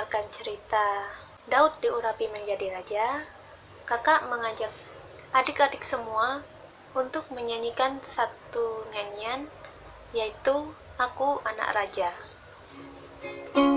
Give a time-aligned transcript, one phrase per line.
[0.00, 1.12] mendengarkan cerita
[1.44, 3.20] Daud diurapi menjadi raja,
[3.84, 4.72] kakak mengajak
[5.36, 6.40] adik-adik semua
[6.96, 9.44] untuk menyanyikan satu nyanyian,
[10.16, 12.16] yaitu Aku Anak Raja.
[13.52, 13.69] kakak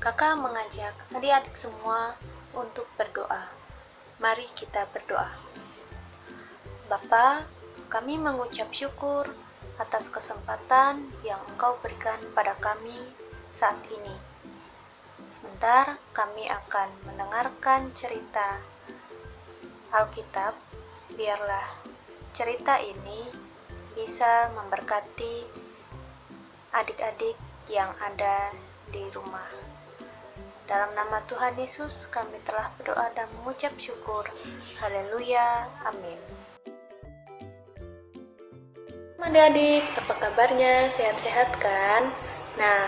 [0.00, 2.16] kakak mengajak adik-adik semua
[2.56, 3.52] untuk berdoa.
[4.16, 5.28] Mari kita berdoa.
[6.88, 7.44] Bapa,
[7.92, 9.28] kami mengucap syukur
[9.76, 12.96] atas kesempatan yang Engkau berikan pada kami
[13.52, 14.16] saat ini.
[15.28, 18.56] Sebentar kami akan mendengarkan cerita
[19.92, 20.56] Alkitab.
[21.12, 21.76] Biarlah
[22.32, 23.28] cerita ini
[23.92, 25.44] bisa memberkati
[26.72, 27.36] adik-adik
[27.68, 28.48] yang ada
[28.88, 29.70] di rumah.
[30.70, 34.22] Dalam nama Tuhan Yesus, kami telah berdoa dan mengucap syukur.
[34.78, 35.66] Haleluya.
[35.82, 36.14] Amin.
[39.18, 40.86] Adik-adik, apa kabarnya?
[40.94, 42.14] Sehat-sehat kan?
[42.54, 42.86] Nah,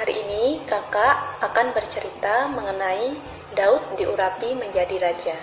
[0.00, 3.12] hari ini kakak akan bercerita mengenai
[3.52, 5.36] Daud diurapi menjadi raja.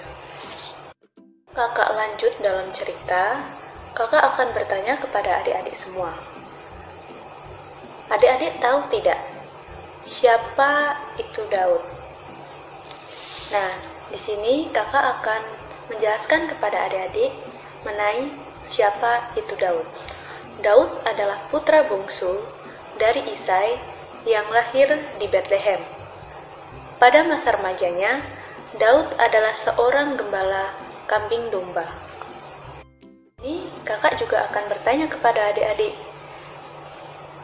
[1.53, 3.37] Kakak lanjut dalam cerita
[3.93, 6.09] kakak akan bertanya kepada adik-adik semua.
[8.09, 9.32] Adik-adik tahu tidak
[10.03, 11.83] siapa itu Daud?
[13.55, 13.71] Nah,
[14.11, 15.41] di sini kakak akan
[15.91, 17.31] menjelaskan kepada adik-adik
[17.87, 18.31] mengenai
[18.67, 19.87] siapa itu Daud.
[20.63, 22.39] Daud adalah putra bungsu
[22.99, 23.75] dari Isai
[24.23, 24.87] yang lahir
[25.19, 25.79] di Bethlehem.
[26.99, 28.23] Pada masa remajanya,
[28.79, 30.71] Daud adalah seorang gembala
[31.07, 31.83] kambing domba.
[33.43, 35.91] Ini kakak juga akan bertanya kepada adik-adik,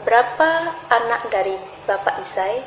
[0.07, 1.59] berapa anak dari
[1.89, 2.61] Bapak Isai?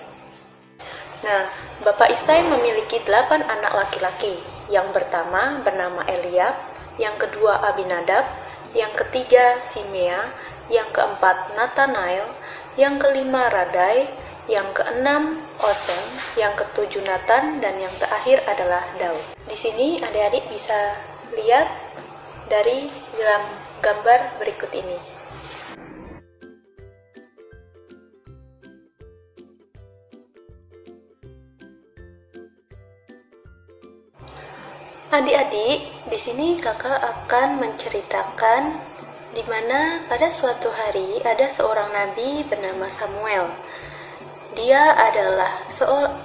[1.23, 1.47] Nah,
[1.87, 4.35] Bapak Isai memiliki delapan anak laki-laki.
[4.67, 6.59] Yang pertama bernama Eliab,
[6.99, 8.27] yang kedua Abinadab,
[8.75, 10.27] yang ketiga Simea,
[10.67, 12.27] yang keempat Nathanael,
[12.75, 14.11] yang kelima Radai,
[14.51, 16.03] yang keenam Osem,
[16.35, 19.23] yang ketujuh Nathan, dan yang terakhir adalah Daud.
[19.47, 20.99] Di sini adik-adik bisa
[21.39, 21.71] lihat
[22.51, 23.47] dari dalam
[23.79, 25.12] gambar berikut ini.
[35.13, 38.81] Adik-adik, di sini kakak akan menceritakan
[39.37, 43.45] di mana pada suatu hari ada seorang nabi bernama Samuel.
[44.57, 45.69] Dia adalah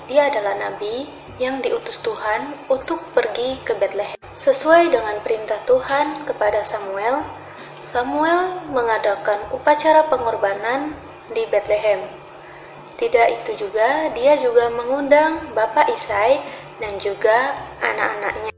[0.07, 1.03] dia adalah nabi
[1.35, 4.15] yang diutus Tuhan untuk pergi ke Bethlehem.
[4.31, 7.27] Sesuai dengan perintah Tuhan kepada Samuel,
[7.83, 10.95] Samuel mengadakan upacara pengorbanan
[11.35, 12.07] di Bethlehem.
[12.95, 16.39] Tidak itu juga, dia juga mengundang Bapak Isai
[16.79, 17.51] dan juga
[17.83, 18.56] anak-anaknya.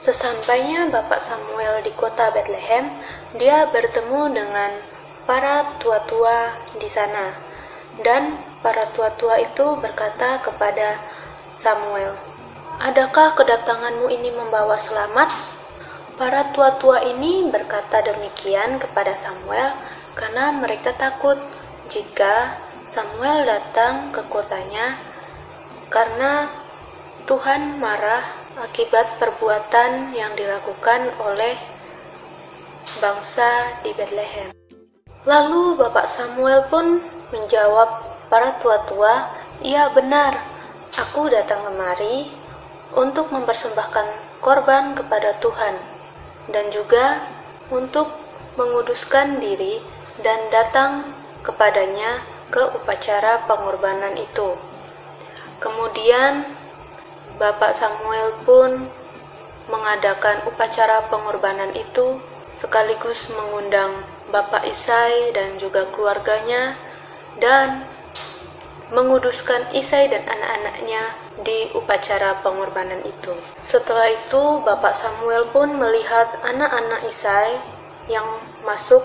[0.00, 2.88] Sesampainya Bapak Samuel di kota Bethlehem,
[3.36, 4.70] dia bertemu dengan
[5.28, 7.36] para tua-tua di sana.
[8.00, 10.96] Dan para tua-tua itu berkata kepada
[11.52, 12.16] Samuel,
[12.80, 15.28] Adakah kedatanganmu ini membawa selamat?
[16.16, 19.76] Para tua-tua ini berkata demikian kepada Samuel
[20.18, 21.36] karena mereka takut
[21.92, 22.56] jika
[22.88, 24.98] Samuel datang ke kotanya
[25.92, 26.50] karena
[27.28, 31.56] Tuhan marah akibat perbuatan yang dilakukan oleh
[33.00, 34.52] bangsa di Bethlehem.
[35.24, 36.98] Lalu Bapak Samuel pun
[37.30, 37.88] menjawab
[38.28, 39.30] para tua-tua,
[39.62, 40.36] "Iya benar,
[40.98, 42.28] aku datang kemari
[42.92, 44.06] untuk mempersembahkan
[44.44, 45.78] korban kepada Tuhan
[46.50, 47.22] dan juga
[47.72, 48.10] untuk
[48.58, 49.80] menguduskan diri
[50.20, 51.08] dan datang
[51.40, 52.20] kepadanya
[52.52, 54.54] ke upacara pengorbanan itu.
[55.56, 56.44] Kemudian
[57.42, 58.86] Bapak Samuel pun
[59.66, 62.22] mengadakan upacara pengorbanan itu
[62.54, 63.90] sekaligus mengundang
[64.30, 66.78] Bapak Isai dan juga keluarganya
[67.42, 67.82] dan
[68.94, 71.02] menguduskan Isai dan anak-anaknya
[71.42, 73.34] di upacara pengorbanan itu.
[73.58, 77.58] Setelah itu, Bapak Samuel pun melihat anak-anak Isai
[78.06, 79.02] yang masuk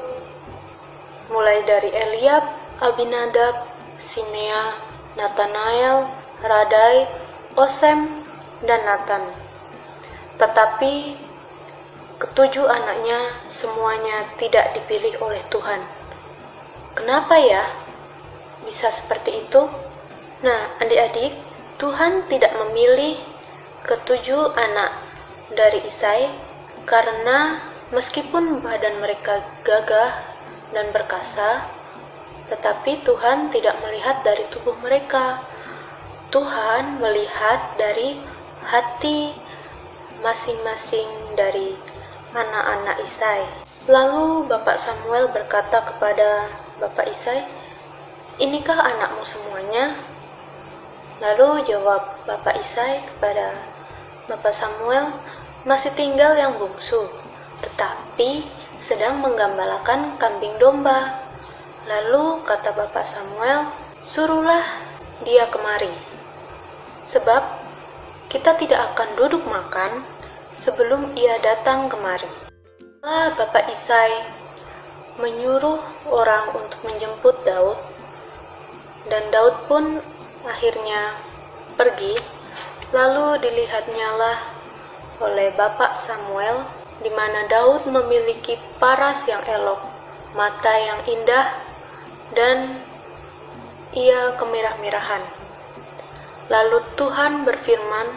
[1.34, 2.46] mulai dari Eliab,
[2.84, 3.66] Abinadab,
[3.98, 4.78] Simea,
[5.18, 6.06] Nathanael,
[6.46, 7.10] Radai,
[7.58, 8.27] Osem,
[8.66, 9.24] dan Nathan.
[10.38, 10.94] Tetapi
[12.18, 13.20] ketujuh anaknya
[13.50, 15.82] semuanya tidak dipilih oleh Tuhan.
[16.98, 17.66] Kenapa ya?
[18.68, 19.64] bisa seperti itu?
[20.44, 21.32] Nah, adik-adik,
[21.80, 23.16] Tuhan tidak memilih
[23.88, 24.92] ketujuh anak
[25.56, 26.28] dari Isai
[26.84, 27.64] karena
[27.96, 30.12] meskipun badan mereka gagah
[30.76, 31.64] dan perkasa,
[32.52, 35.40] tetapi Tuhan tidak melihat dari tubuh mereka.
[36.28, 38.20] Tuhan melihat dari
[38.68, 39.32] hati
[40.20, 41.08] masing-masing
[41.40, 41.72] dari
[42.36, 43.48] anak-anak Isai.
[43.88, 46.52] Lalu Bapak Samuel berkata kepada
[46.84, 47.48] Bapak Isai,
[48.38, 49.96] Inikah anakmu semuanya?
[51.24, 53.56] Lalu jawab Bapak Isai kepada
[54.28, 55.16] Bapak Samuel,
[55.64, 57.08] masih tinggal yang bungsu,
[57.64, 58.46] tetapi
[58.78, 61.24] sedang menggambalakan kambing domba.
[61.88, 63.72] Lalu kata Bapak Samuel,
[64.04, 64.62] suruhlah
[65.24, 65.90] dia kemari.
[67.08, 67.57] Sebab
[68.28, 70.04] kita tidak akan duduk makan
[70.52, 72.28] sebelum ia datang kemari.
[73.00, 74.12] Setelah Bapak Isai
[75.16, 75.80] menyuruh
[76.12, 77.80] orang untuk menjemput Daud,
[79.08, 80.04] dan Daud pun
[80.44, 81.16] akhirnya
[81.80, 82.14] pergi,
[82.92, 84.38] lalu dilihatnyalah
[85.24, 86.68] oleh Bapak Samuel
[87.00, 89.80] di mana Daud memiliki paras yang elok,
[90.36, 91.48] mata yang indah,
[92.36, 92.82] dan
[93.96, 95.37] ia kemirah-mirahan.
[96.48, 98.08] Lalu Tuhan berfirman,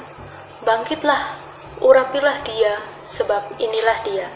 [0.62, 1.34] Bangkitlah,
[1.82, 4.28] urapilah dia, sebab inilah dia.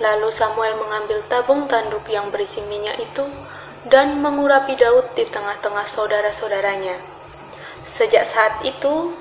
[0.00, 3.24] Lalu Samuel mengambil tabung tanduk yang berisi minyak itu,
[3.86, 6.98] dan mengurapi Daud di tengah-tengah saudara-saudaranya.
[7.86, 9.14] Sejak saat itu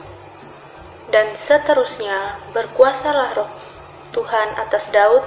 [1.13, 3.51] dan seterusnya berkuasalah roh
[4.09, 5.21] Tuhan atas Daud,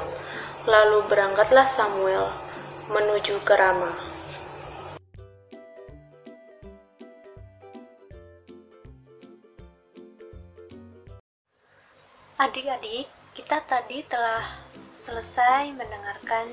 [0.66, 2.34] lalu berangkatlah Samuel
[2.90, 4.17] menuju ke Rama.
[12.38, 14.46] Adik-adik, kita tadi telah
[14.94, 16.46] selesai mendengarkan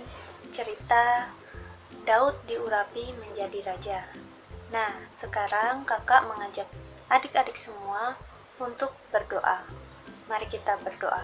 [0.50, 1.30] cerita
[2.10, 4.02] Daud diurapi menjadi raja.
[4.74, 6.66] Nah, sekarang kakak mengajak
[7.06, 8.18] adik-adik semua
[8.58, 9.62] untuk berdoa.
[10.26, 11.22] Mari kita berdoa.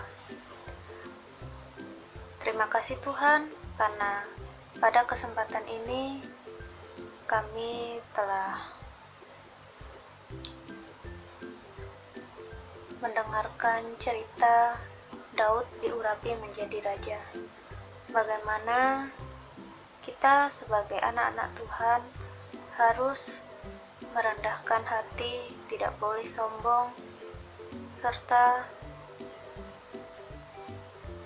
[2.46, 3.50] Terima kasih Tuhan
[3.82, 4.30] karena
[4.78, 6.22] pada kesempatan ini
[7.26, 8.62] kami telah
[13.02, 14.78] mendengarkan cerita
[15.34, 17.18] Daud diurapi menjadi raja.
[18.14, 19.10] Bagaimana
[20.06, 22.02] kita sebagai anak-anak Tuhan
[22.78, 23.42] harus
[24.14, 26.94] merendahkan hati, tidak boleh sombong,
[27.98, 28.70] serta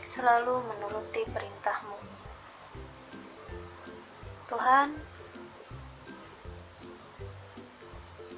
[0.07, 1.99] selalu menuruti perintahmu.
[4.47, 4.95] Tuhan,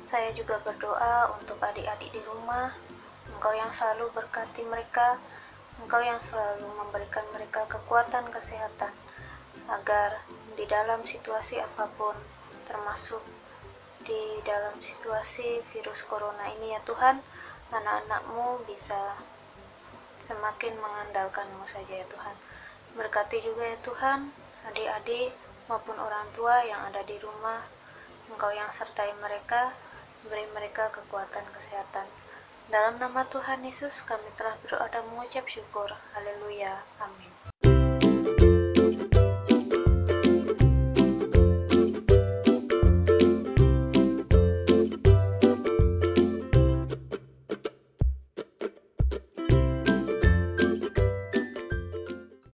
[0.09, 2.73] saya juga berdoa untuk adik-adik di rumah,
[3.37, 5.13] Engkau yang selalu berkati mereka,
[5.85, 8.89] Engkau yang selalu memberikan mereka kekuatan kesehatan,
[9.69, 10.17] agar
[10.57, 12.17] di dalam situasi apa pun,
[12.65, 13.21] termasuk
[14.01, 17.21] di dalam situasi virus corona ini ya Tuhan,
[17.69, 18.97] anak-anakmu bisa
[20.25, 22.33] semakin mengandalkanmu saja ya Tuhan.
[22.97, 24.33] Berkati juga ya Tuhan,
[24.73, 25.29] adik-adik
[25.69, 27.61] maupun orang tua yang ada di rumah,
[28.33, 29.77] Engkau yang sertai mereka,
[30.25, 32.09] beri mereka kekuatan kesehatan.
[32.67, 35.87] Dalam nama Tuhan Yesus kami telah berdoa dan mengucap syukur.
[36.11, 36.83] Haleluya.
[36.99, 37.31] Amin.